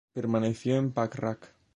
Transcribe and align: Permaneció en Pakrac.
Permaneció 0.13 0.77
en 0.77 0.91
Pakrac. 0.93 1.55